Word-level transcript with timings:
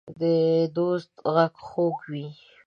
د 0.19 0.21
دوست 0.75 1.11
غږ 1.33 1.53
خوږ 1.67 1.97
وي. 2.11 2.27